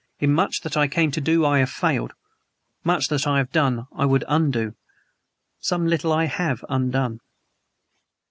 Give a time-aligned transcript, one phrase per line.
[0.17, 2.13] In much that I came to do I have failed.
[2.83, 4.73] Much that I have done I would undo;
[5.59, 7.19] some little I have undone.